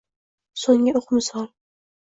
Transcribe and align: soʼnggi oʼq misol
soʼnggi 0.61 0.95
oʼq 1.01 1.15
misol 1.19 1.49